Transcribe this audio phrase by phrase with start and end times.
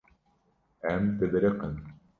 [0.93, 1.79] Em dibiriqin.